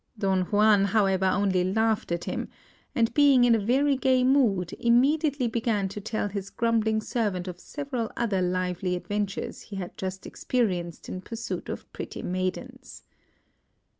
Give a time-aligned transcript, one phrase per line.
[0.17, 2.47] Don Juan, however, only laughed at him,
[2.95, 7.59] and being in a very gay mood, immediately began to tell his grumbling servant of
[7.59, 13.03] several other lively adventures he had just experienced in pursuit of pretty maidens.